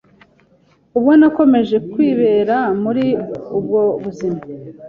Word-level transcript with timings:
ubwo 0.97 1.11
nakomeje 1.19 1.77
kwibera 1.91 2.57
muri 2.83 3.05
ubwo 3.57 3.79
buzima, 4.03 4.39